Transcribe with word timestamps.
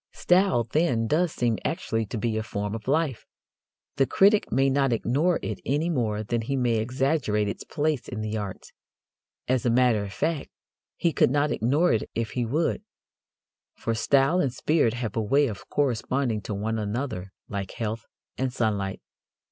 Style, 0.13 0.63
then, 0.63 1.05
does 1.05 1.31
seem 1.31 1.59
actually 1.63 2.07
to 2.07 2.17
be 2.17 2.35
a 2.35 2.41
form 2.41 2.73
of 2.73 2.87
life. 2.87 3.27
The 3.97 4.07
critic 4.07 4.51
may 4.51 4.67
not 4.67 4.91
ignore 4.91 5.37
it 5.43 5.61
any 5.63 5.91
more 5.91 6.23
than 6.23 6.41
he 6.41 6.55
may 6.55 6.77
exaggerate 6.77 7.47
its 7.47 7.63
place 7.63 8.07
in 8.07 8.21
the 8.21 8.35
arts. 8.35 8.73
As 9.47 9.63
a 9.63 9.69
matter 9.69 10.01
of 10.03 10.11
fact, 10.11 10.49
he 10.95 11.13
could 11.13 11.29
not 11.29 11.51
ignore 11.51 11.93
it 11.93 12.09
if 12.15 12.31
he 12.31 12.47
would, 12.47 12.81
for 13.75 13.93
style 13.93 14.39
and 14.39 14.51
spirit 14.51 14.95
have 14.95 15.15
a 15.15 15.21
way 15.21 15.45
of 15.45 15.69
corresponding 15.69 16.41
to 16.41 16.53
one 16.55 16.79
another 16.79 17.31
like 17.47 17.73
health 17.73 18.07
and 18.39 18.51
sunlight. 18.51 19.01